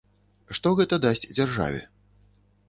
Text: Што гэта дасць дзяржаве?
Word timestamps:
Што 0.57 0.71
гэта 0.79 0.99
дасць 1.05 1.27
дзяржаве? 1.35 1.85